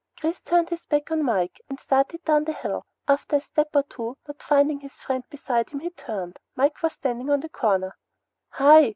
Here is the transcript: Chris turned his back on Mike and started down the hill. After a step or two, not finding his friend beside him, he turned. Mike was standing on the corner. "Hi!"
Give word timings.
Chris 0.17 0.39
turned 0.41 0.67
his 0.69 0.87
back 0.87 1.11
on 1.11 1.23
Mike 1.23 1.61
and 1.69 1.79
started 1.79 2.23
down 2.25 2.43
the 2.43 2.53
hill. 2.53 2.87
After 3.07 3.35
a 3.35 3.39
step 3.39 3.69
or 3.75 3.83
two, 3.83 4.17
not 4.27 4.41
finding 4.41 4.79
his 4.79 4.99
friend 4.99 5.23
beside 5.29 5.69
him, 5.69 5.79
he 5.79 5.91
turned. 5.91 6.39
Mike 6.55 6.81
was 6.81 6.93
standing 6.93 7.29
on 7.29 7.41
the 7.41 7.49
corner. 7.49 7.95
"Hi!" 8.49 8.89